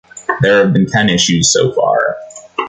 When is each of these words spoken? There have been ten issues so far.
There 0.41 0.63
have 0.63 0.73
been 0.73 0.87
ten 0.87 1.09
issues 1.11 1.53
so 1.53 1.71
far. 1.73 2.17